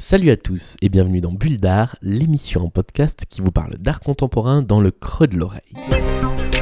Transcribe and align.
Salut 0.00 0.30
à 0.30 0.36
tous 0.38 0.78
et 0.80 0.88
bienvenue 0.88 1.20
dans 1.20 1.30
Bulle 1.30 1.58
d'Art, 1.58 1.94
l'émission 2.00 2.64
en 2.64 2.70
podcast 2.70 3.26
qui 3.28 3.42
vous 3.42 3.50
parle 3.50 3.74
d'art 3.78 4.00
contemporain 4.00 4.62
dans 4.62 4.80
le 4.80 4.90
creux 4.90 5.26
de 5.26 5.36
l'oreille. 5.36 5.60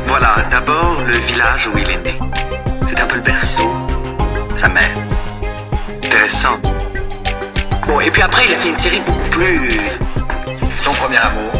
Voilà, 0.08 0.44
d'abord 0.50 1.00
le 1.06 1.16
village 1.18 1.68
où 1.68 1.78
il 1.78 1.88
est 1.88 2.02
né. 2.02 2.14
C'est 2.84 2.98
un 3.00 3.06
peu 3.06 3.14
le 3.14 3.22
berceau, 3.22 3.70
sa 4.56 4.68
mère. 4.68 4.90
Intéressant. 6.04 6.58
Bon, 7.86 8.00
et 8.00 8.10
puis 8.10 8.22
après, 8.22 8.44
il 8.44 8.52
a 8.52 8.56
fait 8.56 8.70
une 8.70 8.74
série 8.74 9.00
beaucoup 9.06 9.30
plus. 9.30 9.68
Son 10.76 10.90
premier 10.90 11.18
amour. 11.18 11.52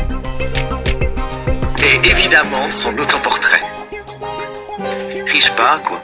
Et 1.85 2.09
évidemment, 2.09 2.69
son 2.69 2.99
autoportrait. 2.99 3.63
Riche 5.31 5.55
pas, 5.55 5.79
quoi. 5.87 6.01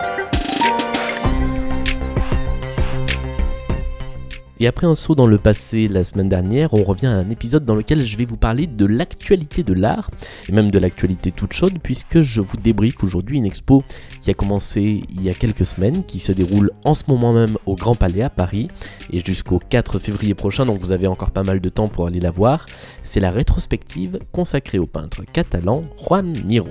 Et 4.64 4.66
après 4.66 4.86
un 4.86 4.94
saut 4.94 5.14
dans 5.14 5.26
le 5.26 5.36
passé 5.36 5.88
la 5.88 6.04
semaine 6.04 6.30
dernière, 6.30 6.72
on 6.72 6.84
revient 6.84 7.08
à 7.08 7.12
un 7.12 7.28
épisode 7.28 7.66
dans 7.66 7.74
lequel 7.74 8.02
je 8.06 8.16
vais 8.16 8.24
vous 8.24 8.38
parler 8.38 8.66
de 8.66 8.86
l'actualité 8.86 9.62
de 9.62 9.74
l'art, 9.74 10.10
et 10.48 10.52
même 10.52 10.70
de 10.70 10.78
l'actualité 10.78 11.32
toute 11.32 11.52
chaude, 11.52 11.80
puisque 11.82 12.22
je 12.22 12.40
vous 12.40 12.56
débriefe 12.56 13.04
aujourd'hui 13.04 13.36
une 13.36 13.44
expo 13.44 13.84
qui 14.22 14.30
a 14.30 14.32
commencé 14.34 15.02
il 15.10 15.20
y 15.20 15.28
a 15.28 15.34
quelques 15.34 15.66
semaines, 15.66 16.02
qui 16.06 16.18
se 16.18 16.32
déroule 16.32 16.70
en 16.84 16.94
ce 16.94 17.02
moment 17.08 17.34
même 17.34 17.58
au 17.66 17.74
Grand 17.74 17.94
Palais 17.94 18.22
à 18.22 18.30
Paris, 18.30 18.68
et 19.10 19.22
jusqu'au 19.22 19.58
4 19.58 19.98
février 19.98 20.32
prochain, 20.32 20.64
donc 20.64 20.80
vous 20.80 20.92
avez 20.92 21.08
encore 21.08 21.32
pas 21.32 21.42
mal 21.42 21.60
de 21.60 21.68
temps 21.68 21.88
pour 21.88 22.06
aller 22.06 22.20
la 22.20 22.30
voir. 22.30 22.64
C'est 23.02 23.20
la 23.20 23.32
rétrospective 23.32 24.18
consacrée 24.32 24.78
au 24.78 24.86
peintre 24.86 25.24
catalan 25.30 25.84
Juan 26.06 26.32
Miró. 26.46 26.70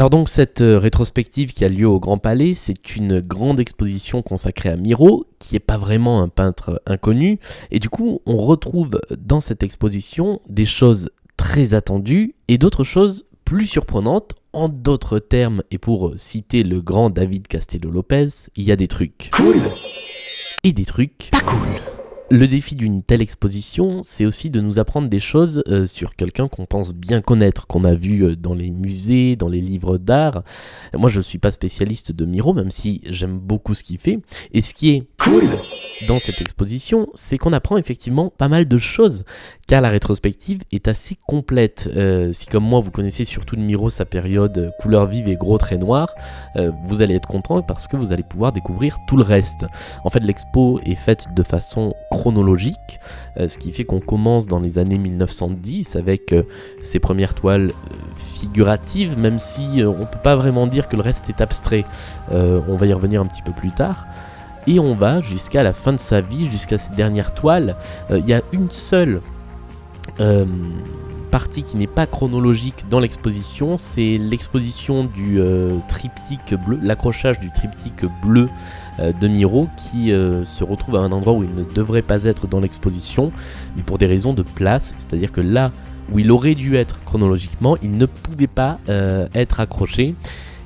Alors 0.00 0.08
donc 0.08 0.30
cette 0.30 0.62
euh, 0.62 0.78
rétrospective 0.78 1.52
qui 1.52 1.62
a 1.62 1.68
lieu 1.68 1.86
au 1.86 2.00
Grand 2.00 2.16
Palais, 2.16 2.54
c'est 2.54 2.96
une 2.96 3.20
grande 3.20 3.60
exposition 3.60 4.22
consacrée 4.22 4.70
à 4.70 4.76
Miro, 4.76 5.26
qui 5.38 5.54
n'est 5.54 5.60
pas 5.60 5.76
vraiment 5.76 6.22
un 6.22 6.28
peintre 6.28 6.80
inconnu, 6.86 7.38
et 7.70 7.80
du 7.80 7.90
coup 7.90 8.22
on 8.24 8.38
retrouve 8.38 8.98
dans 9.18 9.40
cette 9.40 9.62
exposition 9.62 10.40
des 10.48 10.64
choses 10.64 11.10
très 11.36 11.74
attendues 11.74 12.34
et 12.48 12.56
d'autres 12.56 12.82
choses 12.82 13.26
plus 13.44 13.66
surprenantes. 13.66 14.36
En 14.54 14.68
d'autres 14.68 15.18
termes, 15.18 15.62
et 15.70 15.76
pour 15.76 16.14
citer 16.16 16.62
le 16.62 16.80
grand 16.80 17.10
David 17.10 17.46
Castello 17.46 17.90
Lopez, 17.90 18.28
il 18.56 18.64
y 18.64 18.72
a 18.72 18.76
des 18.76 18.88
trucs. 18.88 19.28
Cool. 19.34 19.56
Et 20.64 20.72
des 20.72 20.86
trucs. 20.86 21.28
Pas 21.30 21.40
cool 21.40 21.99
le 22.30 22.46
défi 22.46 22.76
d'une 22.76 23.02
telle 23.02 23.22
exposition, 23.22 24.02
c'est 24.04 24.24
aussi 24.24 24.50
de 24.50 24.60
nous 24.60 24.78
apprendre 24.78 25.08
des 25.08 25.18
choses 25.18 25.64
euh, 25.66 25.84
sur 25.84 26.14
quelqu'un 26.14 26.46
qu'on 26.46 26.64
pense 26.64 26.94
bien 26.94 27.20
connaître, 27.20 27.66
qu'on 27.66 27.84
a 27.84 27.94
vu 27.94 28.24
euh, 28.24 28.36
dans 28.36 28.54
les 28.54 28.70
musées, 28.70 29.34
dans 29.34 29.48
les 29.48 29.60
livres 29.60 29.98
d'art. 29.98 30.44
Moi, 30.94 31.10
je 31.10 31.16
ne 31.16 31.22
suis 31.22 31.38
pas 31.38 31.50
spécialiste 31.50 32.12
de 32.12 32.24
Miro, 32.24 32.54
même 32.54 32.70
si 32.70 33.00
j'aime 33.08 33.38
beaucoup 33.38 33.74
ce 33.74 33.82
qu'il 33.82 33.98
fait. 33.98 34.20
Et 34.52 34.60
ce 34.60 34.74
qui 34.74 34.90
est 34.90 35.08
Cool 35.18 35.42
dans 36.08 36.18
cette 36.18 36.40
exposition, 36.40 37.08
c'est 37.12 37.36
qu'on 37.36 37.52
apprend 37.52 37.76
effectivement 37.76 38.30
pas 38.30 38.48
mal 38.48 38.66
de 38.66 38.78
choses, 38.78 39.24
la 39.78 39.90
rétrospective 39.90 40.62
est 40.72 40.88
assez 40.88 41.16
complète. 41.28 41.88
Euh, 41.94 42.32
si 42.32 42.46
comme 42.46 42.64
moi 42.64 42.80
vous 42.80 42.90
connaissez 42.90 43.24
surtout 43.24 43.54
de 43.54 43.60
Miro 43.60 43.88
sa 43.88 44.04
période 44.04 44.58
euh, 44.58 44.70
couleur 44.80 45.06
vive 45.06 45.28
et 45.28 45.36
gros 45.36 45.58
traits 45.58 45.78
noirs, 45.78 46.12
euh, 46.56 46.72
vous 46.82 47.02
allez 47.02 47.14
être 47.14 47.28
content 47.28 47.62
parce 47.62 47.86
que 47.86 47.96
vous 47.96 48.12
allez 48.12 48.24
pouvoir 48.24 48.50
découvrir 48.50 48.98
tout 49.06 49.16
le 49.16 49.22
reste. 49.22 49.66
En 50.02 50.10
fait, 50.10 50.20
l'expo 50.20 50.80
est 50.84 50.96
faite 50.96 51.28
de 51.36 51.44
façon 51.44 51.94
chronologique, 52.10 52.98
ce 53.36 53.58
qui 53.58 53.70
fait 53.72 53.84
qu'on 53.84 54.00
commence 54.00 54.46
dans 54.46 54.58
les 54.58 54.78
années 54.78 54.98
1910 54.98 55.94
avec 55.96 56.34
ses 56.80 56.98
premières 56.98 57.34
toiles 57.34 57.72
figuratives, 58.16 59.18
même 59.18 59.38
si 59.38 59.82
on 59.84 60.06
peut 60.06 60.18
pas 60.22 60.36
vraiment 60.36 60.66
dire 60.66 60.88
que 60.88 60.96
le 60.96 61.02
reste 61.02 61.28
est 61.28 61.40
abstrait. 61.40 61.84
On 62.30 62.76
va 62.76 62.86
y 62.86 62.92
revenir 62.92 63.20
un 63.20 63.26
petit 63.26 63.42
peu 63.42 63.52
plus 63.52 63.72
tard. 63.72 64.06
Et 64.66 64.78
on 64.80 64.94
va 64.94 65.20
jusqu'à 65.20 65.62
la 65.62 65.72
fin 65.72 65.92
de 65.92 65.98
sa 65.98 66.20
vie, 66.20 66.50
jusqu'à 66.50 66.78
ses 66.78 66.94
dernières 66.94 67.34
toiles. 67.34 67.76
Il 68.10 68.26
y 68.26 68.32
a 68.32 68.42
une 68.52 68.70
seule 68.70 69.20
euh, 70.20 70.44
partie 71.30 71.62
qui 71.62 71.76
n'est 71.76 71.86
pas 71.86 72.06
chronologique 72.06 72.86
dans 72.90 72.98
l'exposition, 72.98 73.78
c'est 73.78 74.18
l'exposition 74.18 75.04
du 75.04 75.38
euh, 75.38 75.78
triptyque 75.86 76.54
bleu, 76.66 76.78
l'accrochage 76.82 77.38
du 77.38 77.52
triptyque 77.52 78.04
bleu 78.24 78.48
euh, 78.98 79.12
de 79.12 79.28
Miro 79.28 79.68
qui 79.76 80.10
se 80.10 80.64
retrouve 80.64 80.96
à 80.96 80.98
un 80.98 81.12
endroit 81.12 81.34
où 81.34 81.44
il 81.44 81.54
ne 81.54 81.62
devrait 81.62 82.02
pas 82.02 82.24
être 82.24 82.48
dans 82.48 82.58
l'exposition, 82.58 83.32
mais 83.76 83.82
pour 83.82 83.96
des 83.96 84.06
raisons 84.06 84.34
de 84.34 84.42
place, 84.42 84.94
c'est-à-dire 84.98 85.30
que 85.30 85.40
là 85.40 85.70
où 86.12 86.18
il 86.18 86.32
aurait 86.32 86.56
dû 86.56 86.74
être 86.74 86.98
chronologiquement, 87.04 87.76
il 87.80 87.96
ne 87.96 88.06
pouvait 88.06 88.48
pas 88.48 88.78
être 89.32 89.60
accroché. 89.60 90.16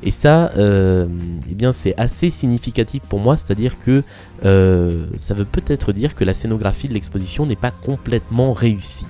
Et 0.03 0.11
ça, 0.11 0.51
eh 0.57 1.55
bien, 1.55 1.73
c'est 1.73 1.95
assez 1.99 2.31
significatif 2.31 3.03
pour 3.03 3.21
moi, 3.21 3.37
c'est-à-dire 3.37 3.79
que 3.79 4.03
ça 4.43 5.35
veut 5.35 5.45
peut-être 5.45 5.93
dire 5.93 6.15
que 6.15 6.25
la 6.25 6.33
scénographie 6.33 6.89
de 6.89 6.95
l'exposition 6.95 7.45
n'est 7.45 7.57
pas 7.57 7.71
complètement 7.71 8.55
réussie. 8.55 9.07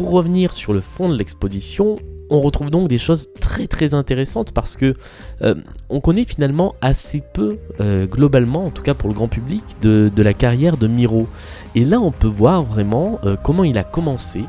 Pour 0.00 0.12
revenir 0.12 0.54
sur 0.54 0.72
le 0.72 0.80
fond 0.80 1.10
de 1.10 1.14
l'exposition, 1.14 1.98
on 2.30 2.40
retrouve 2.40 2.70
donc 2.70 2.88
des 2.88 2.96
choses 2.96 3.28
très 3.38 3.66
très 3.66 3.92
intéressantes 3.92 4.50
parce 4.50 4.74
que 4.74 4.94
euh, 5.42 5.54
on 5.90 6.00
connaît 6.00 6.24
finalement 6.24 6.74
assez 6.80 7.22
peu, 7.34 7.58
euh, 7.80 8.06
globalement, 8.06 8.64
en 8.64 8.70
tout 8.70 8.80
cas 8.80 8.94
pour 8.94 9.10
le 9.10 9.14
grand 9.14 9.28
public, 9.28 9.62
de, 9.82 10.10
la 10.16 10.32
carrière 10.32 10.78
de 10.78 10.86
Miro. 10.86 11.28
Et 11.74 11.84
là, 11.84 12.00
on 12.00 12.12
peut 12.12 12.28
voir 12.28 12.62
vraiment 12.62 13.20
euh, 13.24 13.36
comment 13.36 13.62
il 13.62 13.76
a 13.76 13.84
commencé, 13.84 14.44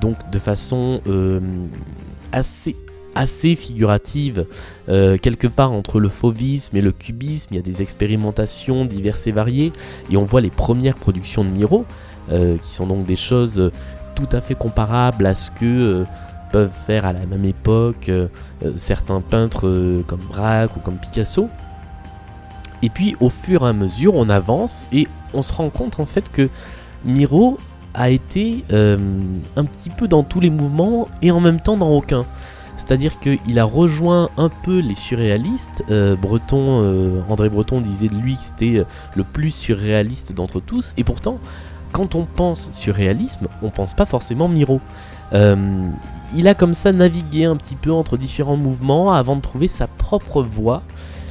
donc 0.00 0.30
de 0.30 0.38
façon 0.38 1.00
assez 2.30 2.76
assez 3.16 3.56
figurative, 3.56 4.46
quelque 4.86 5.48
part 5.48 5.72
entre 5.72 5.98
le 5.98 6.08
fauvisme 6.08 6.76
et 6.76 6.80
le 6.80 6.92
cubisme, 6.92 7.48
il 7.52 7.56
y 7.56 7.58
a 7.58 7.62
des 7.62 7.82
expérimentations 7.82 8.84
diverses 8.84 9.26
et 9.26 9.32
variées, 9.32 9.72
et 10.12 10.16
on 10.16 10.24
voit 10.24 10.40
les 10.40 10.50
premières 10.50 10.96
productions 10.96 11.44
de 11.44 11.50
Miro, 11.50 11.84
qui 12.28 12.74
sont 12.74 12.86
donc 12.86 13.06
des 13.06 13.16
choses 13.16 13.70
tout 14.14 14.28
à 14.32 14.40
fait 14.40 14.54
comparables 14.54 15.26
à 15.26 15.34
ce 15.34 15.50
que 15.50 15.64
euh, 15.64 16.04
peuvent 16.52 16.72
faire 16.86 17.04
à 17.04 17.12
la 17.12 17.26
même 17.26 17.44
époque 17.44 18.08
euh, 18.08 18.28
euh, 18.64 18.72
certains 18.76 19.20
peintres 19.20 20.02
comme 20.06 20.20
Braque 20.28 20.76
ou 20.76 20.80
comme 20.80 20.96
Picasso. 20.96 21.48
Et 22.82 22.90
puis 22.90 23.16
au 23.20 23.30
fur 23.30 23.64
et 23.64 23.68
à 23.68 23.72
mesure, 23.72 24.14
on 24.14 24.28
avance 24.28 24.86
et 24.92 25.08
on 25.32 25.42
se 25.42 25.52
rend 25.52 25.70
compte 25.70 25.98
en 26.00 26.06
fait 26.06 26.30
que 26.30 26.48
Miro 27.04 27.58
a 27.94 28.10
été 28.10 28.64
un 28.70 29.64
petit 29.64 29.88
peu 29.88 30.08
dans 30.08 30.22
tous 30.22 30.40
les 30.40 30.50
mouvements 30.50 31.08
et 31.22 31.30
en 31.30 31.40
même 31.40 31.60
temps 31.60 31.76
dans 31.76 31.90
aucun. 31.90 32.24
C'est-à-dire 32.76 33.20
qu'il 33.20 33.58
a 33.58 33.64
rejoint 33.64 34.30
un 34.36 34.48
peu 34.48 34.80
les 34.80 34.96
surréalistes. 34.96 35.84
Breton, 36.20 37.22
André 37.28 37.48
Breton 37.48 37.80
disait 37.80 38.08
de 38.08 38.16
lui 38.16 38.36
que 38.36 38.42
c'était 38.42 38.84
le 39.14 39.24
plus 39.24 39.50
surréaliste 39.50 40.34
d'entre 40.34 40.60
tous. 40.60 40.92
Et 40.96 41.04
pourtant, 41.04 41.38
quand 41.94 42.16
on 42.16 42.24
pense 42.26 42.70
surréalisme, 42.72 43.46
on 43.62 43.70
pense 43.70 43.94
pas 43.94 44.04
forcément 44.04 44.48
Miro. 44.48 44.80
Euh, 45.32 45.56
il 46.34 46.48
a 46.48 46.54
comme 46.54 46.74
ça 46.74 46.90
navigué 46.92 47.44
un 47.44 47.56
petit 47.56 47.76
peu 47.76 47.92
entre 47.92 48.16
différents 48.16 48.56
mouvements 48.56 49.14
avant 49.14 49.36
de 49.36 49.40
trouver 49.40 49.68
sa 49.68 49.86
propre 49.86 50.42
voie. 50.42 50.82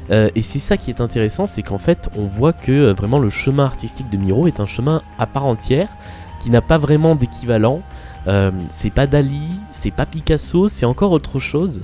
Euh, 0.09 0.29
et 0.35 0.41
c'est 0.41 0.59
ça 0.59 0.77
qui 0.77 0.89
est 0.89 1.01
intéressant, 1.01 1.47
c'est 1.47 1.63
qu'en 1.63 1.77
fait, 1.77 2.09
on 2.17 2.27
voit 2.27 2.53
que 2.53 2.71
euh, 2.71 2.93
vraiment 2.93 3.19
le 3.19 3.29
chemin 3.29 3.65
artistique 3.65 4.09
de 4.09 4.15
Miro 4.15 4.47
est 4.47 4.61
un 4.61 4.65
chemin 4.65 5.01
à 5.19 5.25
part 5.25 5.45
entière, 5.45 5.89
qui 6.39 6.49
n'a 6.49 6.61
pas 6.61 6.77
vraiment 6.77 7.15
d'équivalent. 7.15 7.81
C'est 8.69 8.93
pas 8.93 9.05
Dali, 9.05 9.41
c'est 9.69 9.91
pas 9.91 10.05
Picasso, 10.05 10.69
c'est 10.69 10.85
encore 10.85 11.11
autre 11.11 11.41
chose. 11.41 11.81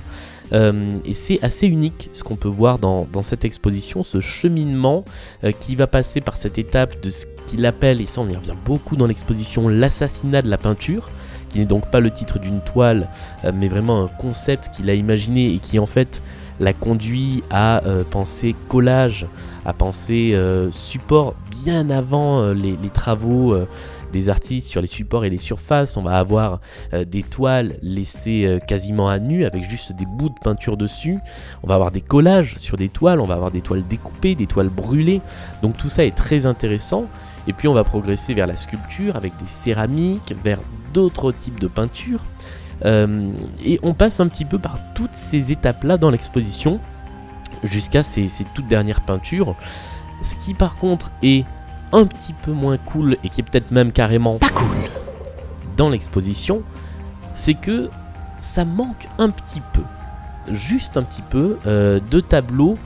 Et 0.52 1.12
c'est 1.12 1.38
assez 1.42 1.66
unique 1.66 2.08
ce 2.14 2.24
qu'on 2.24 2.36
peut 2.36 2.48
voir 2.48 2.78
dans, 2.78 3.06
cette 3.22 3.44
exposition, 3.44 4.02
ce 4.04 4.22
cheminement 4.22 5.04
qui 5.60 5.76
va 5.76 5.86
passer 5.86 6.22
par 6.22 6.38
cette 6.38 6.56
étape 6.56 7.02
de 7.02 7.10
ce 7.10 7.26
qu'il 7.46 7.64
appelle, 7.66 8.00
et 8.00 8.06
ça 8.06 8.20
on 8.20 8.28
y 8.28 8.36
revient 8.36 8.56
beaucoup 8.64 8.96
dans 8.96 9.06
l'exposition, 9.06 9.68
l'assassinat 9.68 10.42
de 10.42 10.48
la 10.48 10.58
peinture, 10.58 11.08
qui 11.50 11.58
n'est 11.58 11.66
donc 11.66 11.90
pas 11.90 12.00
le 12.00 12.10
titre 12.10 12.38
d'une 12.38 12.60
toile, 12.60 13.08
euh, 13.44 13.52
mais 13.54 13.68
vraiment 13.68 14.04
un 14.04 14.08
concept 14.08 14.70
qu'il 14.70 14.88
a 14.88 14.94
imaginé 14.94 15.52
et 15.52 15.58
qui 15.58 15.78
en 15.78 15.86
fait 15.86 16.22
l'a 16.60 16.72
conduit 16.72 17.42
à 17.50 17.84
euh, 17.86 18.04
penser 18.08 18.54
collage, 18.68 19.26
à 19.64 19.72
penser 19.72 20.32
euh, 20.34 20.70
support 20.72 21.34
bien 21.62 21.90
avant 21.90 22.52
les, 22.52 22.76
travaux 22.92 23.54
des 24.12 24.30
artistes 24.30 24.68
sur 24.68 24.80
les 24.80 24.86
supports 24.86 25.24
et 25.26 25.30
les 25.30 25.38
surfaces. 25.38 25.98
On 25.98 26.02
va 26.02 26.18
avoir 26.18 26.60
des 27.06 27.22
toiles 27.22 27.76
laissées 27.82 28.58
quasiment 28.66 29.08
à 29.08 29.18
nu 29.18 29.44
avec 29.44 29.68
juste 29.68 29.92
des 29.92 30.06
bouts 30.06 30.30
de 30.30 30.38
peinture 30.42 30.78
dessus. 30.78 31.18
On 31.62 31.66
va 31.66 31.74
avoir 31.74 31.90
des 31.90 32.00
collages 32.00 32.56
sur 32.56 32.78
des 32.78 32.88
toiles, 32.88 33.20
on 33.20 33.26
va 33.26 33.34
avoir 33.34 33.50
des 33.50 33.60
toiles 33.60 33.86
découpées, 33.86 34.34
des 34.34 34.46
toiles 34.46 34.70
brûlées. 34.70 35.20
Donc 35.62 35.76
tout 35.76 35.90
ça 35.90 36.02
est 36.04 36.16
très 36.16 36.46
intéressant. 36.46 37.06
Et 37.46 37.52
puis 37.52 37.68
on 37.68 37.74
va 37.74 37.84
progresser 37.84 38.34
vers 38.34 38.46
la 38.46 38.56
sculpture 38.56 39.16
avec 39.16 39.36
des 39.38 39.46
céramiques, 39.46 40.34
vers 40.44 40.58
d'autres 40.92 41.32
types 41.32 41.60
de 41.60 41.68
peintures. 41.68 42.24
Euh, 42.84 43.30
et 43.64 43.78
on 43.82 43.94
passe 43.94 44.20
un 44.20 44.28
petit 44.28 44.44
peu 44.44 44.58
par 44.58 44.78
toutes 44.94 45.14
ces 45.14 45.52
étapes-là 45.52 45.98
dans 45.98 46.10
l'exposition 46.10 46.80
jusqu'à 47.62 48.02
ces, 48.02 48.28
ces 48.28 48.44
toutes 48.54 48.68
dernières 48.68 49.02
peintures. 49.02 49.56
Ce 50.22 50.36
qui 50.36 50.54
par 50.54 50.76
contre 50.76 51.10
est 51.22 51.44
un 51.92 52.06
petit 52.06 52.32
peu 52.32 52.52
moins 52.52 52.78
cool 52.78 53.16
et 53.24 53.28
qui 53.28 53.40
est 53.40 53.44
peut-être 53.44 53.70
même 53.70 53.92
carrément 53.92 54.36
Pas 54.36 54.48
cool 54.50 54.68
dans 55.76 55.88
l'exposition, 55.88 56.62
c'est 57.32 57.54
que 57.54 57.90
ça 58.38 58.64
manque 58.64 59.08
un 59.18 59.30
petit 59.30 59.62
peu. 59.72 59.82
juste 60.52 60.96
un 60.96 61.02
petit 61.02 61.22
peu 61.22 61.56
de 61.64 62.20
tableaux 62.20 62.76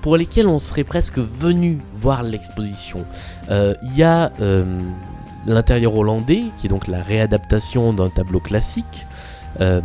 pour 0.00 0.16
lesquels 0.16 0.46
on 0.46 0.58
serait 0.58 0.84
presque 0.84 1.18
venu 1.18 1.78
voir 1.94 2.22
l'exposition. 2.22 3.04
Il 3.50 3.96
y 3.96 4.02
a 4.02 4.32
l'intérieur 5.46 5.96
hollandais, 5.96 6.44
qui 6.56 6.66
est 6.66 6.70
donc 6.70 6.86
la 6.86 7.02
réadaptation 7.02 7.92
d'un 7.92 8.08
tableau 8.08 8.40
classique. 8.40 9.06
Euh, 9.60 9.80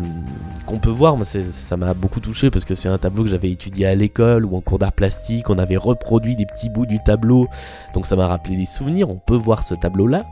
qu'on 0.67 0.77
peut 0.77 0.91
voir, 0.91 1.17
ça 1.25 1.77
m'a 1.77 1.93
beaucoup 1.93 2.19
touché 2.19 2.51
parce 2.51 2.63
que 2.63 2.75
c'est 2.75 2.89
un 2.89 2.97
tableau 2.97 3.23
que 3.23 3.29
j'avais 3.29 3.49
étudié 3.49 3.87
à 3.87 3.95
l'école 3.95 4.45
ou 4.45 4.55
en 4.55 4.61
cours 4.61 4.77
d'art 4.77 4.91
plastique, 4.91 5.49
on 5.49 5.57
avait 5.57 5.77
reproduit 5.77 6.35
des 6.35 6.45
petits 6.45 6.69
bouts 6.69 6.85
du 6.85 6.99
tableau, 7.03 7.47
donc 7.93 8.05
ça 8.05 8.15
m'a 8.15 8.27
rappelé 8.27 8.55
des 8.55 8.65
souvenirs, 8.65 9.09
on 9.09 9.15
peut 9.15 9.35
voir 9.35 9.63
ce 9.63 9.73
tableau 9.73 10.05
là. 10.05 10.25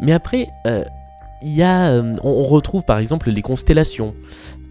Mais 0.00 0.12
après, 0.12 0.48
euh, 0.66 0.82
y 1.42 1.62
a, 1.62 1.90
euh, 1.90 2.14
on, 2.24 2.42
retrouve 2.42 2.84
par 2.84 2.98
exemple 2.98 3.30
les 3.30 3.42
constellations 3.42 4.14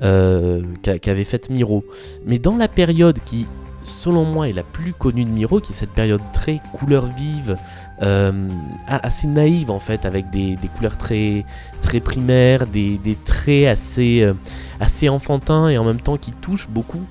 qu'avait 0.01 1.23
faites 1.23 1.50
Miro. 1.50 1.83
Mais 2.25 2.39
dans 2.39 2.57
la 2.57 2.67
période 2.67 3.19
qui, 3.25 3.47
selon 3.89 4.25
moi, 4.25 4.47
est 4.50 4.53
la 4.53 4.63
plus 4.63 4.94
connue 4.94 5.25
de 5.25 5.30
Miro, 5.30 5.59
qui 5.59 5.74
est 5.74 5.75
cette 5.75 5.91
période 5.91 6.21
très 6.33 6.62
couleur 6.74 7.06
vive, 7.06 7.57
euh, 8.01 8.47
assez 8.88 9.27
naïve 9.27 9.71
en 9.71 9.80
fait, 9.80 10.06
avec 10.06 10.30
des, 10.30 10.57
couleurs 10.75 10.97
très, 10.97 11.44
très 11.81 12.00
primaires, 12.00 12.65
des, 12.65 13.18
traits 13.25 13.68
assez, 13.68 14.21
euh, 14.21 14.33
assez 14.80 15.09
enfantins 15.09 15.68
et 15.68 15.77
en 15.77 15.83
même 15.83 16.00
temps 16.00 16.18
qui 16.18 16.31
touchent 16.31 16.69
beaucoup, 16.69 17.06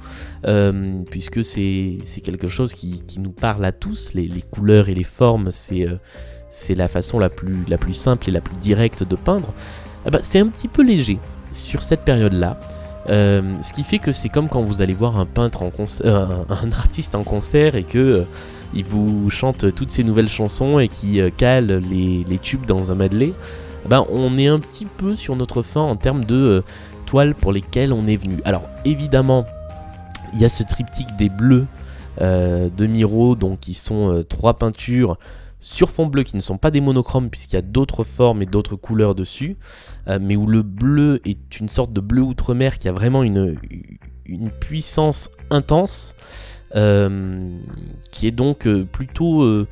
euh, 0.47 1.03
puisque 1.11 1.45
c'est 1.45 1.99
quelque 2.25 2.49
chose 2.49 2.73
qui, 2.73 3.03
nous 3.19 3.33
parle 3.33 3.65
à 3.65 3.73
tous, 3.73 4.13
les, 4.15 4.29
couleurs 4.51 4.89
et 4.89 4.95
les 4.95 5.05
formes, 5.05 5.51
c'est 5.51 6.75
la 6.75 6.89
façon 6.89 7.19
la 7.19 7.29
plus, 7.29 7.65
la 7.69 7.77
plus 7.77 7.95
simple 7.95 8.31
et 8.31 8.33
la 8.33 8.41
plus 8.41 8.57
directe 8.57 9.03
de 9.03 9.17
peindre. 9.17 9.53
Eh 10.07 10.17
c'est 10.23 10.39
un 10.39 10.47
petit 10.47 10.69
peu 10.69 10.83
léger 10.83 11.19
sur 11.53 11.83
cette 11.83 12.01
période-là. 12.01 12.59
Ce 13.09 13.73
qui 13.73 13.85
fait 13.85 13.99
que 13.99 14.13
c'est 14.13 14.29
comme 14.29 14.49
quand 14.49 14.63
vous 14.63 14.83
allez 14.83 14.95
voir 14.95 15.19
un 15.19 15.27
peintre 15.27 15.63
en 15.63 15.71
concert, 15.71 16.29
un, 16.49 16.73
artiste 16.73 17.15
en 17.15 17.25
concert 17.25 17.75
et 17.75 17.85
que 17.85 18.27
il 18.75 18.85
vous 18.85 19.31
chante 19.31 19.75
toutes 19.75 19.91
ces 19.91 20.05
nouvelles 20.05 20.29
chansons 20.29 20.79
et 20.79 20.89
qui 20.89 21.21
euh, 21.21 21.31
cale 21.35 21.83
les, 21.91 22.39
tubes 22.39 22.67
dans 22.67 22.91
un 22.91 22.95
medley, 22.95 23.33
eh 23.85 23.89
ben, 23.89 24.05
on 24.11 24.37
est 24.39 24.47
un 24.47 24.59
petit 24.59 24.87
peu 24.87 25.15
sur 25.15 25.37
notre 25.37 25.63
fin 25.63 25.81
en 25.81 25.97
termes 25.97 26.25
de 26.25 26.37
euh, 26.37 26.63
toiles 27.07 27.35
pour 27.35 27.53
lesquelles 27.53 27.93
on 27.93 28.07
est 28.07 28.17
venu. 28.17 28.37
Alors 28.45 28.63
évidemment, 28.85 29.45
il 30.35 30.41
y 30.41 30.45
a 30.45 30.49
ce 30.49 30.63
triptyque 30.63 31.17
des 31.17 31.29
bleus 31.29 31.67
euh, 32.21 32.69
de 32.77 32.87
Miro, 32.87 33.35
donc 33.35 33.61
qui 33.61 33.75
sont 33.75 34.25
trois 34.29 34.55
peintures 34.55 35.19
sur 35.61 35.91
fond 35.91 36.07
bleu 36.07 36.23
qui 36.23 36.37
ne 36.37 36.41
sont 36.41 36.59
pas 36.59 36.71
des 36.71 36.81
monochromes 36.81 37.31
puisqu'il 37.31 37.57
y 37.57 37.59
a 37.59 37.63
d'autres 37.63 38.05
formes 38.05 38.43
et 38.43 38.47
d'autres 38.47 38.77
couleurs 38.77 39.15
dessus, 39.15 39.57
mais 40.07 40.37
où 40.37 40.47
le 40.47 40.63
bleu 40.63 41.21
est 41.25 41.61
une 41.61 41.69
sorte 41.69 41.93
de 41.93 42.01
bleu 42.01 42.23
outre-mer 42.23 42.79
qui 42.79 42.89
a 42.89 42.93
vraiment 42.93 43.23
une, 43.23 43.59
puissance 44.61 45.31
intense. 45.51 46.15
Euh, 46.75 47.57
qui 48.11 48.27
est 48.27 48.31
donc 48.31 48.67
euh, 48.67 48.85
plutôt 48.85 49.43
euh, 49.43 49.67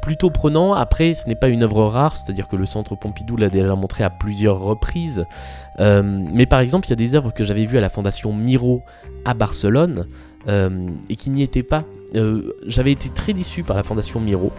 plutôt 0.00 0.30
prenant. 0.30 0.72
Après, 0.72 1.12
ce 1.12 1.28
n'est 1.28 1.36
pas 1.36 1.48
une 1.48 1.62
œuvre 1.62 1.84
rare, 1.84 2.16
c'est-à-dire 2.16 2.48
que 2.48 2.56
le 2.56 2.64
Centre 2.64 2.96
Pompidou 2.96 3.36
l'a 3.36 3.50
déjà 3.50 3.74
montré 3.74 4.02
à 4.02 4.10
plusieurs 4.10 4.60
reprises. 4.60 5.24
mais 5.78 6.46
par 6.46 6.60
exemple, 6.60 6.86
il 6.86 6.90
y 6.90 6.92
a 6.94 6.96
des 6.96 7.14
œuvres 7.14 7.32
que 7.32 7.44
j'avais 7.44 7.66
vues 7.66 7.76
à 7.76 7.82
la 7.82 7.90
Fondation 7.90 8.32
Miro 8.32 8.82
à 9.24 9.34
Barcelone 9.34 10.06
et 10.46 11.16
qui 11.16 11.30
n'y 11.30 11.42
étaient 11.42 11.64
pas. 11.64 11.84
j'avais 12.66 12.92
été 12.92 13.10
très 13.10 13.34
déçu 13.34 13.64
par 13.64 13.76
la 13.76 13.82
Fondation 13.82 14.20
Miro. 14.20 14.52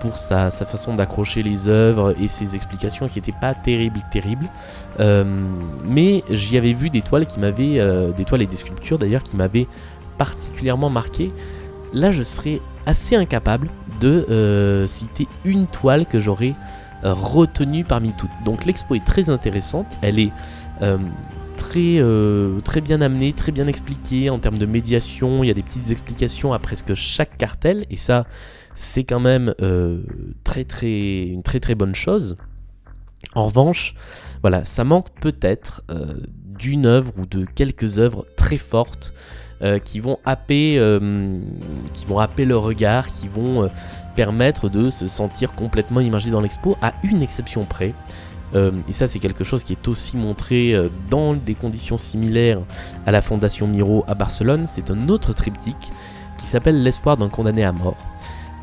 Pour 0.00 0.18
sa, 0.18 0.50
façon 0.50 0.94
d'accrocher 0.94 1.42
les 1.42 1.68
œuvres 1.68 2.14
et 2.20 2.28
ses 2.28 2.54
explications 2.54 3.08
qui 3.08 3.18
n'étaient 3.18 3.32
pas 3.40 3.54
terribles, 3.54 4.00
terribles. 4.10 4.48
mais 5.84 6.22
j'y 6.30 6.56
avais 6.56 6.72
vu 6.72 6.90
des 6.90 7.02
toiles 7.02 7.26
qui 7.26 7.40
m'avaient, 7.40 7.80
des 8.16 8.24
toiles 8.24 8.42
et 8.42 8.46
des 8.46 8.56
sculptures 8.56 8.98
d'ailleurs 8.98 9.22
qui 9.22 9.36
m'avaient 9.36 9.66
particulièrement 10.18 10.90
marqué, 10.90 11.32
là 11.92 12.10
je 12.10 12.22
serais 12.22 12.60
assez 12.86 13.16
incapable 13.16 13.68
de 14.00 14.26
euh, 14.30 14.86
citer 14.86 15.26
une 15.44 15.66
toile 15.66 16.06
que 16.06 16.20
j'aurais 16.20 16.54
euh, 17.04 17.12
retenue 17.12 17.84
parmi 17.84 18.12
toutes. 18.12 18.30
Donc 18.44 18.64
l'expo 18.64 18.94
est 18.94 19.04
très 19.04 19.30
intéressante, 19.30 19.96
elle 20.02 20.18
est 20.18 20.32
euh, 21.78 22.60
très, 22.60 22.80
bien 22.80 23.00
amenée, 23.00 23.32
très 23.32 23.52
bien 23.52 23.66
expliquée 23.66 24.30
en 24.30 24.38
termes 24.38 24.58
de 24.58 24.66
médiation, 24.66 25.42
il 25.44 25.48
y 25.48 25.50
a 25.50 25.54
des 25.54 25.62
petites 25.62 25.90
explications 25.90 26.52
à 26.52 26.58
presque 26.58 26.94
chaque 26.94 27.36
cartel, 27.36 27.86
et 27.90 27.96
ça 27.96 28.26
c'est 28.74 29.04
quand 29.04 29.20
même 29.20 29.54
très, 30.44 30.64
très, 30.64 31.26
une 31.28 31.42
très 31.42 31.60
très 31.60 31.74
bonne 31.74 31.94
chose. 31.94 32.36
En 33.34 33.46
revanche, 33.46 33.94
voilà, 34.42 34.64
ça 34.66 34.84
manque 34.84 35.08
peut-être 35.20 35.82
d'une 36.58 36.84
œuvre 36.84 37.12
ou 37.16 37.24
de 37.24 37.44
quelques 37.44 37.98
œuvres 37.98 38.26
très 38.36 38.58
fortes 38.58 39.14
euh, 39.62 39.78
qui 39.78 40.00
vont 40.00 40.18
happer, 40.26 40.76
euh, 40.78 41.38
qui 41.94 42.04
vont 42.04 42.18
happer 42.18 42.44
le 42.44 42.58
regard, 42.58 43.10
qui 43.10 43.26
vont 43.26 43.62
euh, 43.62 43.68
permettre 44.14 44.68
de 44.68 44.90
se 44.90 45.06
sentir 45.06 45.54
complètement 45.54 46.00
immergé 46.00 46.28
dans 46.30 46.42
l'expo, 46.42 46.76
à 46.82 46.92
une 47.02 47.22
exception 47.22 47.64
près. 47.64 47.94
Et 48.88 48.92
ça, 48.92 49.06
c'est 49.06 49.18
quelque 49.18 49.44
chose 49.44 49.64
qui 49.64 49.72
est 49.72 49.88
aussi 49.88 50.16
montré 50.16 50.74
dans 51.10 51.34
des 51.34 51.54
conditions 51.54 51.98
similaires 51.98 52.60
à 53.06 53.10
la 53.10 53.20
Fondation 53.20 53.66
Miro 53.66 54.04
à 54.08 54.14
Barcelone. 54.14 54.64
C'est 54.66 54.90
un 54.90 55.08
autre 55.08 55.32
triptyque 55.32 55.90
qui 56.38 56.46
s'appelle 56.46 56.82
L'espoir 56.82 57.16
d'un 57.16 57.28
condamné 57.28 57.64
à 57.64 57.72
mort. 57.72 57.96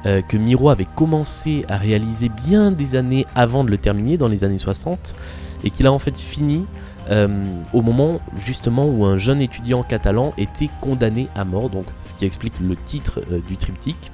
que 0.04 0.38
Miro 0.38 0.70
avait 0.70 0.88
commencé 0.96 1.66
à 1.70 1.78
réaliser 1.78 2.30
bien 2.30 2.72
des 2.72 2.96
années 2.96 3.26
avant 3.36 3.64
de 3.64 3.70
le 3.70 3.78
terminer, 3.78 4.18
dans 4.18 4.28
les 4.28 4.44
années 4.44 4.58
60, 4.58 5.16
et 5.64 5.70
qu'il 5.70 5.86
a 5.88 5.92
en 5.92 6.00
fait 6.00 6.18
fini 6.18 6.66
euh, 7.10 7.28
au 7.74 7.82
moment 7.82 8.22
justement 8.38 8.86
où 8.86 9.04
un 9.06 9.18
jeune 9.18 9.42
étudiant 9.42 9.84
catalan 9.84 10.34
était 10.38 10.70
condamné 10.80 11.28
à 11.36 11.44
mort, 11.44 11.70
donc 11.70 11.86
ce 12.02 12.14
qui 12.14 12.26
explique 12.26 12.54
le 12.62 12.78
titre 12.78 13.22
euh, 13.32 13.40
du 13.48 13.58
triptyque. 13.58 14.12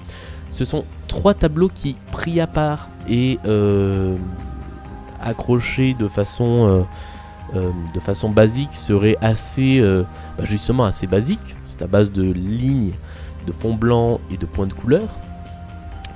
Ce 0.49 0.65
sont 0.65 0.85
trois 1.07 1.35
tableaux 1.35 1.69
qui, 1.73 1.95
pris 2.11 2.41
à 2.41 2.47
part 2.47 2.89
et 3.07 3.37
euh, 3.45 4.15
accrochés 5.21 5.93
de 5.93 6.07
façon, 6.07 6.85
de 7.53 7.99
façon 7.99 8.29
basique, 8.29 8.73
seraient 8.73 9.17
assez, 9.21 9.81
bah, 10.37 10.45
justement 10.45 10.83
assez 10.83 11.07
basiques. 11.07 11.55
C'est 11.67 11.81
à 11.81 11.87
base 11.87 12.11
de 12.11 12.23
lignes, 12.23 12.93
de 13.47 13.51
fond 13.51 13.73
blanc 13.73 14.19
et 14.31 14.37
de 14.37 14.45
points 14.45 14.67
de 14.67 14.73
couleur. 14.73 15.07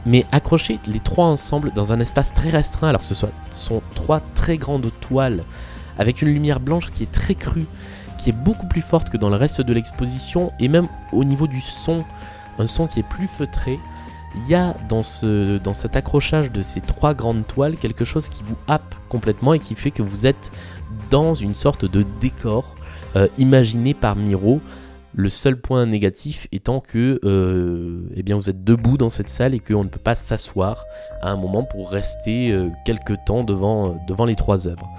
Mais 0.05 0.25
accrocher 0.33 0.79
les 0.85 0.99
trois 0.99 1.27
ensemble 1.27 1.71
dans 1.73 1.93
un 1.93 1.99
espace 2.01 2.33
très 2.33 2.49
restreint, 2.49 2.89
alors 2.89 3.01
que 3.01 3.07
ce 3.07 3.27
sont 3.51 3.81
trois 3.95 4.21
très 4.35 4.57
grandes 4.57 4.91
toiles 4.99 5.43
avec 5.97 6.21
une 6.21 6.27
lumière 6.27 6.59
blanche 6.59 6.91
qui 6.91 7.03
est 7.03 7.11
très 7.11 7.35
crue, 7.35 7.65
qui 8.17 8.31
est 8.31 8.33
beaucoup 8.33 8.67
plus 8.67 8.81
forte 8.81 9.09
que 9.09 9.17
dans 9.17 9.29
le 9.29 9.37
reste 9.37 9.61
de 9.61 9.71
l'exposition, 9.73 10.51
et 10.59 10.67
même 10.67 10.87
au 11.13 11.23
niveau 11.23 11.47
du 11.47 11.61
son, 11.61 12.03
un 12.59 12.67
son 12.67 12.87
qui 12.87 12.99
est 12.99 13.07
plus 13.07 13.27
feutré. 13.27 13.79
Il 14.35 14.49
y 14.49 14.55
a 14.55 14.75
dans, 14.89 15.03
ce, 15.03 15.57
dans 15.59 15.73
cet 15.73 15.95
accrochage 15.95 16.51
de 16.51 16.61
ces 16.61 16.81
trois 16.81 17.13
grandes 17.13 17.45
toiles 17.47 17.77
quelque 17.77 18.03
chose 18.03 18.29
qui 18.29 18.43
vous 18.43 18.57
happe 18.67 18.95
complètement 19.09 19.53
et 19.53 19.59
qui 19.59 19.75
fait 19.75 19.91
que 19.91 20.01
vous 20.01 20.25
êtes 20.25 20.51
dans 21.09 21.33
une 21.33 21.53
sorte 21.53 21.85
de 21.85 22.05
décor 22.19 22.75
euh, 23.15 23.27
imaginé 23.37 23.93
par 23.93 24.15
Miro. 24.15 24.59
Le 25.15 25.29
seul 25.29 25.61
point 25.61 25.85
négatif 25.85 26.47
étant 26.51 26.79
que 26.79 27.19
euh, 27.23 28.09
eh 28.15 28.23
bien 28.23 28.35
vous 28.35 28.49
êtes 28.49 28.63
debout 28.63 28.97
dans 28.97 29.11
cette 29.11 29.29
salle 29.29 29.53
et 29.53 29.59
qu'on 29.59 29.83
ne 29.83 29.89
peut 29.89 29.99
pas 29.99 30.15
s'asseoir 30.15 30.83
à 31.21 31.29
un 31.29 31.37
moment 31.37 31.63
pour 31.63 31.91
rester 31.91 32.51
euh, 32.51 32.69
quelques 32.85 33.23
temps 33.25 33.43
devant, 33.43 33.95
devant 34.07 34.25
les 34.25 34.35
trois 34.35 34.67
œuvres. 34.67 34.89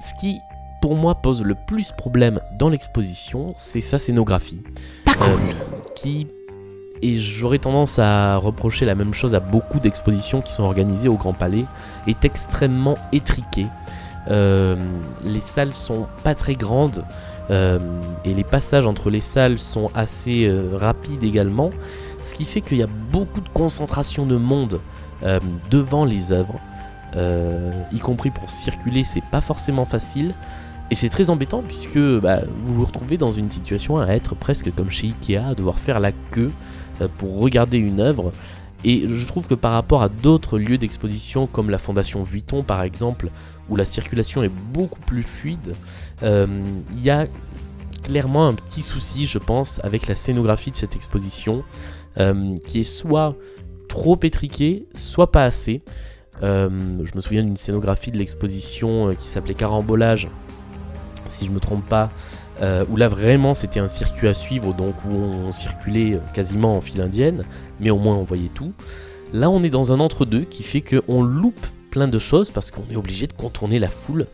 Ce 0.00 0.12
qui, 0.20 0.38
pour 0.82 0.96
moi, 0.96 1.14
pose 1.14 1.42
le 1.42 1.54
plus 1.66 1.92
problème 1.92 2.40
dans 2.58 2.68
l'exposition, 2.68 3.54
c'est 3.56 3.80
sa 3.80 3.98
scénographie. 3.98 4.62
Euh, 5.08 5.36
qui 5.94 6.26
et 7.02 7.18
j'aurais 7.18 7.58
tendance 7.58 7.98
à 7.98 8.36
reprocher 8.36 8.84
la 8.84 8.94
même 8.94 9.14
chose 9.14 9.34
à 9.34 9.40
beaucoup 9.40 9.80
d'expositions 9.80 10.42
qui 10.42 10.52
sont 10.52 10.64
organisées 10.64 11.08
au 11.08 11.14
Grand 11.14 11.32
Palais, 11.32 11.64
est 12.06 12.24
extrêmement 12.24 12.98
étriquée. 13.12 13.66
Euh, 14.28 14.76
les 15.24 15.40
salles 15.40 15.72
sont 15.72 16.06
pas 16.22 16.34
très 16.34 16.54
grandes 16.54 17.04
euh, 17.50 17.78
et 18.24 18.34
les 18.34 18.44
passages 18.44 18.86
entre 18.86 19.10
les 19.10 19.20
salles 19.20 19.58
sont 19.58 19.90
assez 19.94 20.52
rapides 20.74 21.24
également, 21.24 21.70
ce 22.22 22.34
qui 22.34 22.44
fait 22.44 22.60
qu'il 22.60 22.78
y 22.78 22.82
a 22.82 22.88
beaucoup 23.10 23.40
de 23.40 23.48
concentration 23.48 24.26
de 24.26 24.36
monde 24.36 24.80
devant 25.70 26.04
les 26.04 26.32
œuvres. 26.32 26.58
Euh, 27.16 27.72
y 27.92 27.98
compris 27.98 28.30
pour 28.30 28.50
circuler, 28.50 29.04
c'est 29.04 29.24
pas 29.24 29.40
forcément 29.40 29.84
facile. 29.84 30.34
Et 30.90 30.94
c'est 30.94 31.08
très 31.08 31.30
embêtant 31.30 31.62
puisque 31.66 31.98
bah, 31.98 32.40
vous 32.62 32.74
vous 32.74 32.84
retrouvez 32.84 33.16
dans 33.16 33.30
une 33.30 33.50
situation 33.50 33.98
à 33.98 34.08
être 34.08 34.34
presque 34.34 34.74
comme 34.74 34.90
chez 34.90 35.08
Ikea, 35.08 35.50
à 35.50 35.54
devoir 35.54 35.78
faire 35.78 36.00
la 36.00 36.12
queue 36.12 36.50
euh, 36.50 36.50
pour 37.18 37.38
regarder 37.40 37.78
une 37.78 38.00
œuvre. 38.00 38.32
Et 38.82 39.06
je 39.06 39.26
trouve 39.26 39.46
que 39.46 39.54
par 39.54 39.72
rapport 39.72 40.02
à 40.02 40.08
d'autres 40.08 40.58
lieux 40.58 40.78
d'exposition 40.78 41.46
comme 41.46 41.68
la 41.68 41.76
Fondation 41.76 42.22
Vuitton 42.22 42.62
par 42.62 42.82
exemple, 42.82 43.30
où 43.68 43.76
la 43.76 43.84
circulation 43.84 44.42
est 44.42 44.50
beaucoup 44.72 45.00
plus 45.00 45.22
fluide, 45.22 45.74
euh, 46.22 46.46
il 46.92 47.02
y 47.02 47.10
a 47.10 47.26
clairement 48.02 48.48
un 48.48 48.54
petit 48.54 48.80
souci, 48.80 49.26
je 49.26 49.38
pense, 49.38 49.80
avec 49.84 50.06
la 50.06 50.14
scénographie 50.14 50.70
de 50.70 50.76
cette 50.76 50.96
exposition, 50.96 51.62
qui 52.66 52.80
est 52.80 52.84
soit 52.84 53.34
trop 53.88 54.18
étriquée, 54.22 54.86
soit 54.94 55.30
pas 55.32 55.44
assez. 55.44 55.82
Euh, 56.42 56.70
je 57.04 57.14
me 57.14 57.20
souviens 57.20 57.42
d'une 57.42 57.56
scénographie 57.56 58.10
de 58.10 58.16
l'exposition 58.16 59.08
euh, 59.08 59.14
qui 59.14 59.28
s'appelait 59.28 59.54
Carambolage, 59.54 60.28
si 61.28 61.44
je 61.44 61.50
me 61.50 61.60
trompe 61.60 61.84
pas, 61.86 62.08
où 62.60 62.96
là 62.96 63.08
vraiment 63.08 63.54
c'était 63.54 63.80
un 63.80 63.88
circuit 63.88 64.28
à 64.28 64.34
suivre, 64.34 64.74
donc 64.74 64.94
où 65.04 65.12
on 65.12 65.52
circulait 65.52 66.18
quasiment 66.34 66.76
en 66.76 66.80
file 66.80 67.00
indienne, 67.00 67.44
mais 67.80 67.90
au 67.90 67.98
moins 67.98 68.16
on 68.16 68.24
voyait 68.24 68.50
tout. 68.52 68.72
Là 69.32 69.48
on 69.48 69.62
est 69.62 69.70
dans 69.70 69.92
un 69.92 70.00
entre-deux 70.00 70.44
qui 70.44 70.62
fait 70.62 70.82
qu'on 70.82 71.22
loupe 71.22 71.66
plein 71.90 72.08
de 72.08 72.18
choses 72.18 72.50
parce 72.50 72.70
qu'on 72.70 72.84
est 72.90 72.96
obligé 72.96 73.26
de 73.26 73.32
contourner 73.32 73.78
la 73.78 73.88
foule. 73.88 74.26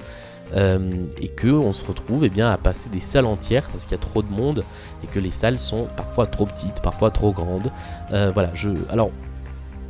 Euh, 0.55 0.79
et 1.21 1.27
que 1.27 1.49
on 1.49 1.73
se 1.73 1.85
retrouve 1.85 2.25
eh 2.25 2.29
bien, 2.29 2.49
à 2.49 2.57
passer 2.57 2.89
des 2.89 3.01
salles 3.01 3.27
entières 3.27 3.67
parce 3.67 3.85
qu'il 3.85 3.93
y 3.93 3.97
a 3.97 3.99
trop 3.99 4.23
de 4.23 4.31
monde 4.31 4.63
et 5.03 5.09
que 5.09 5.19
les 5.19 5.33
salles 5.33 5.59
sont 5.59 5.89
parfois 5.97 6.29
trop 6.29 6.47
petites, 6.47 6.81
parfois 6.83 7.11
trop 7.11 7.33
grandes. 7.33 7.73
Euh, 8.13 8.31
voilà, 8.33 8.51
je, 8.55 8.71
alors 8.89 9.11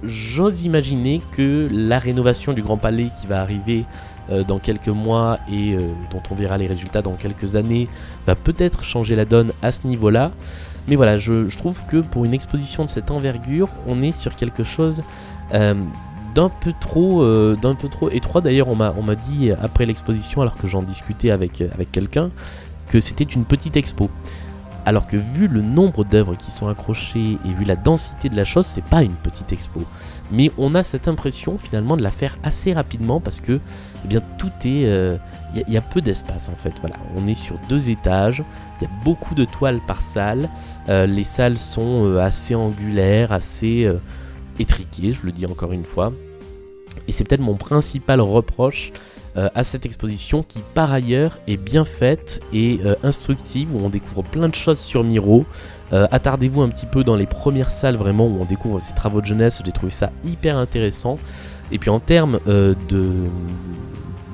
j'ose 0.03 0.65
imaginer 0.65 1.21
que 1.33 1.69
la 1.71 1.99
rénovation 1.99 2.55
du 2.55 2.63
Grand 2.63 2.79
Palais 2.79 3.09
qui 3.21 3.27
va 3.27 3.43
arriver 3.43 3.81
euh, 3.81 3.85
dans 4.47 4.59
quelques 4.59 4.89
mois 4.89 5.39
et 5.51 5.77
dont 6.11 6.23
on 6.31 6.35
verra 6.35 6.59
les 6.59 6.67
résultats 6.67 7.03
dans 7.03 7.13
quelques 7.13 7.55
années 7.57 7.89
va 8.27 8.35
peut-être 8.35 8.83
changer 8.83 9.15
la 9.15 9.25
donne 9.25 9.53
à 9.63 9.71
ce 9.73 9.87
niveau-là. 9.87 10.33
Mais 10.89 10.97
voilà, 10.97 11.19
je, 11.19 11.57
trouve 11.57 11.81
que 11.89 11.99
pour 11.99 12.25
une 12.25 12.35
exposition 12.35 12.85
de 12.85 12.91
cette 12.91 13.11
envergure, 13.11 13.69
on 13.87 14.03
est 14.03 14.13
sur 14.13 14.35
quelque 14.35 14.65
chose 14.65 15.03
d'un 16.37 16.51
peu 16.51 16.75
trop 16.79 17.23
euh, 17.23 17.57
d'un 17.57 17.75
peu 17.75 17.89
trop 17.89 18.11
étroit. 18.11 18.43
D'ailleurs 18.43 18.69
on 18.69 18.77
m'a 18.77 18.95
on 18.99 19.03
m'a 19.03 19.15
dit 19.15 19.51
après 19.51 19.87
l'exposition 19.87 20.43
alors 20.43 20.55
que 20.55 20.67
j'en 20.67 20.83
discutais 20.83 21.31
avec 21.31 21.63
avec 21.63 21.91
quelqu'un 21.91 22.31
que 22.89 23.01
c'était 23.01 23.25
une 23.25 23.45
petite 23.45 23.77
expo. 23.77 24.11
Alors 24.85 25.07
que 25.09 25.17
vu 25.17 25.49
le 25.49 25.63
nombre 25.63 26.05
d'œuvres 26.05 26.37
qui 26.37 26.53
sont 26.53 26.69
accrochées 26.69 27.39
et 27.45 27.53
vu 27.59 27.65
la 27.65 27.75
densité 27.75 28.29
de 28.29 28.37
la 28.37 28.45
chose 28.45 28.67
c'est 28.67 28.85
pas 28.85 29.03
une 29.03 29.15
petite 29.15 29.53
expo. 29.53 29.81
Mais 30.31 30.53
on 30.59 30.75
a 30.75 30.85
cette 30.85 31.09
impression 31.09 31.57
finalement 31.57 31.97
de 31.97 32.03
la 32.03 32.11
faire 32.11 32.37
assez 32.43 32.75
rapidement 32.75 33.19
parce 33.19 33.41
que 33.41 33.59
eh 34.07 34.09
bien 34.09 34.23
tout 34.39 34.53
est 34.65 34.83
il 34.83 34.87
euh, 34.87 35.17
y, 35.55 35.77
a 35.77 35.81
peu 35.81 36.01
d'espace 36.01 36.49
en 36.49 36.57
fait 36.57 36.73
voilà 36.81 36.97
on 37.17 37.27
est 37.27 37.35
sur 37.35 37.59
deux 37.69 37.91
étages 37.91 38.43
il 38.81 38.85
y 38.85 38.87
a 38.87 38.91
beaucoup 39.05 39.35
de 39.35 39.45
toiles 39.45 39.81
par 39.87 40.01
salle 40.01 40.49
euh, 40.89 41.07
les 41.07 41.25
salles 41.25 41.59
sont 41.59 42.17
assez 42.17 42.55
angulaires 42.55 43.33
assez 43.33 43.91
étriquées 44.59 45.13
je 45.13 45.23
le 45.25 45.33
dis 45.33 45.47
encore 45.47 45.73
une 45.73 45.85
fois 45.85 46.13
et 47.09 47.13
c'est 47.13 47.25
peut-être 47.25 47.41
mon 47.41 47.57
principal 47.57 48.21
reproche 48.21 48.93
euh, 49.37 49.51
à 49.55 49.65
cette 49.65 49.85
exposition 49.85 50.43
qui 50.43 50.63
par 50.73 50.93
ailleurs 50.93 51.39
est 51.47 51.59
bien 51.59 51.85
faite 51.85 52.41
et 52.55 52.81
euh, 52.87 52.95
instructive 53.03 53.75
où 53.75 53.85
on 53.85 53.91
découvre 53.91 54.23
plein 54.23 54.49
de 54.49 54.55
choses 54.55 54.79
sur 54.79 55.05
Miro. 55.05 55.45
Euh, 55.93 56.07
attardez-vous 56.11 56.63
un 56.63 56.71
petit 56.71 56.87
peu 56.87 57.05
dans 57.05 57.17
les 57.17 57.27
premières 57.27 57.69
salles 57.69 57.97
vraiment 57.97 58.27
où 58.27 58.39
on 58.41 58.47
découvre 58.47 58.81
ses 58.81 58.95
travaux 58.95 59.21
de 59.21 59.27
jeunesse, 59.27 59.61
j'ai 59.63 59.73
trouvé 59.73 59.93
ça 59.93 60.11
hyper 60.25 60.57
intéressant. 60.57 61.19
Et 61.71 61.79
puis 61.79 61.91
en 61.91 62.01
termes 62.01 62.39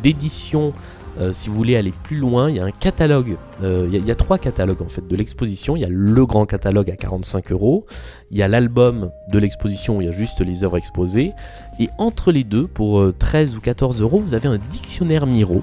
d'édition 0.03 0.73
euh, 1.21 1.33
si 1.33 1.49
vous 1.49 1.55
voulez 1.55 1.77
aller 1.77 1.93
plus 2.03 2.17
loin, 2.17 2.49
il 2.49 2.57
y 2.57 2.61
a 2.61 2.65
un 2.65 2.71
catalogue. 2.71 3.37
Euh, 3.63 3.89
il 3.93 4.05
y, 4.05 4.11
a 4.11 4.15
trois 4.15 4.39
catalogues 4.39 4.81
en 4.81 4.89
fait 4.89 5.07
de 5.07 5.17
l'exposition. 5.17 5.77
Il 5.77 5.81
y 5.81 5.85
a 5.85 5.91
le 5.91 6.27
grand 6.27 6.47
catalogue 6.47 6.91
à 6.91 6.97
45 6.97 7.53
euros. 7.53 7.87
Il 8.31 8.39
y 8.39 8.43
a 8.43 8.49
l'album 8.49 9.11
de 9.31 9.39
l'exposition 9.39 9.99
où 9.99 10.01
il 10.01 10.07
y 10.07 10.09
a 10.09 10.13
juste 10.13 10.41
les 10.41 10.65
œuvres 10.65 10.79
exposées. 10.79 11.33
Et 11.79 11.91
entre 11.99 12.33
les 12.33 12.45
deux, 12.45 12.67
pour 12.67 13.13
13 13.19 13.55
euh, 13.55 13.59
ou 13.59 13.61
14 13.61 14.01
euros, 14.01 14.21
vous 14.21 14.35
avez 14.35 14.49
un 14.49 14.59
dictionnaire 14.71 15.27
Miro 15.27 15.63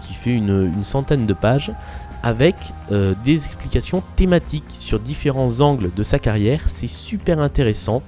qui 0.00 0.14
fait 0.14 0.32
une, 0.32 0.84
centaine 0.84 1.26
de 1.26 1.32
pages 1.32 1.72
avec 2.22 2.54
des 2.88 3.46
explications 3.46 4.00
thématiques 4.14 4.62
sur 4.68 5.00
différents 5.00 5.60
angles 5.60 5.90
de 5.92 6.02
sa 6.04 6.20
carrière. 6.20 6.60
C'est 6.68 6.86
super 6.86 7.40
intéressant. 7.40 8.04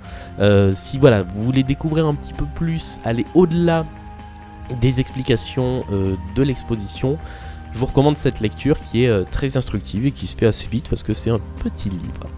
si 0.73 0.99
voilà, 1.01 1.25
vous 1.25 1.43
voulez 1.43 1.65
découvrir 1.65 2.07
un 2.07 2.15
petit 2.15 2.33
peu 2.33 2.45
plus, 2.55 3.01
aller 3.05 3.25
au-delà 3.35 3.87
des 4.81 5.01
explications 5.01 5.85
euh, 5.91 6.15
de 6.35 6.43
l'exposition. 6.43 7.19
Je 7.73 7.79
vous 7.79 7.87
recommande 7.87 8.17
cette 8.17 8.41
lecture 8.41 8.81
qui 8.81 9.05
est 9.05 9.09
euh, 9.09 9.25
très 9.25 9.57
instructive 9.57 10.07
et 10.07 10.11
qui 10.11 10.27
se 10.27 10.37
fait 10.37 10.47
assez 10.47 10.67
vite 10.67 10.89
parce 10.89 11.03
que 11.03 11.15
c'est 11.15 11.31
un 11.31 11.41
petit 11.63 11.91
livre. 11.91 12.29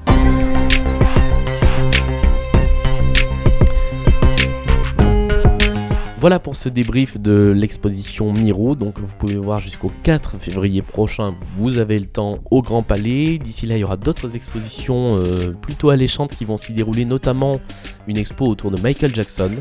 Voilà 6.21 6.41
pour 6.41 6.57
ce 6.57 6.69
débrief 6.69 7.21
de 7.21 7.53
l'exposition 7.55 8.33
Miro. 8.33 8.75
Donc 8.75 8.99
vous 8.99 9.15
pouvez 9.17 9.37
voir 9.37 9.61
jusqu'au 9.61 9.93
4 10.03 10.37
février 10.37 10.83
prochain, 10.83 11.33
vous 11.55 11.79
avez 11.79 11.97
le 11.97 12.07
temps 12.07 12.41
au 12.51 12.61
Grand 12.61 12.83
Palais. 12.83 13.39
D'ici 13.39 13.67
là, 13.67 13.77
il 13.77 13.81
y 13.81 13.85
aura 13.85 13.97
d'autres 13.97 14.35
expositions 14.35 15.17
euh, 15.17 15.53
plutôt 15.53 15.91
alléchantes 15.91 16.35
qui 16.35 16.45
vont 16.45 16.57
s'y 16.57 16.73
dérouler, 16.73 17.05
notamment 17.05 17.61
une 18.09 18.17
expo 18.17 18.47
autour 18.47 18.73
de 18.73 18.81
Michael 18.81 19.15
Jackson. 19.15 19.53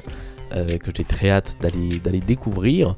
Euh, 0.54 0.66
que 0.78 0.92
j'ai 0.96 1.04
très 1.04 1.30
hâte 1.30 1.58
d'aller 1.62 2.20
découvrir. 2.20 2.96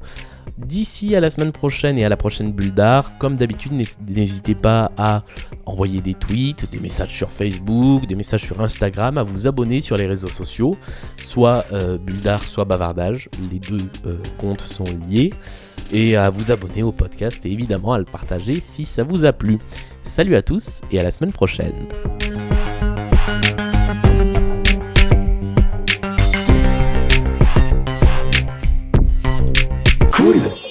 D'ici 0.56 1.16
à 1.16 1.20
la 1.20 1.30
semaine 1.30 1.52
prochaine 1.52 1.98
et 1.98 2.04
à 2.04 2.08
la 2.08 2.16
prochaine 2.16 2.52
bulle 2.52 2.74
comme 3.18 3.36
d'habitude, 3.36 3.72
n'hésitez 3.72 4.54
pas 4.54 4.92
à 4.96 5.22
envoyer 5.66 6.00
des 6.00 6.14
tweets, 6.14 6.70
des 6.70 6.78
messages 6.78 7.14
sur 7.14 7.30
Facebook, 7.30 8.06
des 8.06 8.14
messages 8.14 8.42
sur 8.42 8.60
Instagram, 8.60 9.18
à 9.18 9.22
vous 9.22 9.46
abonner 9.46 9.80
sur 9.80 9.96
les 9.96 10.06
réseaux 10.06 10.28
sociaux, 10.28 10.76
soit 11.22 11.64
euh, 11.72 11.98
soit 12.46 12.64
bavardage. 12.64 13.28
Les 13.50 13.58
deux 13.58 13.82
euh, 14.06 14.18
comptes 14.38 14.60
sont 14.60 14.84
liés. 15.08 15.32
Et 15.92 16.16
à 16.16 16.30
vous 16.30 16.52
abonner 16.52 16.84
au 16.84 16.92
podcast 16.92 17.44
et 17.44 17.50
évidemment 17.50 17.92
à 17.92 17.98
le 17.98 18.04
partager 18.04 18.60
si 18.60 18.84
ça 18.84 19.02
vous 19.02 19.24
a 19.24 19.32
plu. 19.32 19.58
Salut 20.04 20.36
à 20.36 20.42
tous 20.42 20.82
et 20.92 21.00
à 21.00 21.02
la 21.02 21.10
semaine 21.10 21.32
prochaine. 21.32 21.88
Cool 30.20 30.69